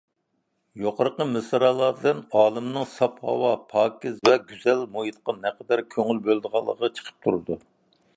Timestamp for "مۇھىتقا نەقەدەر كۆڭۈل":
4.95-6.23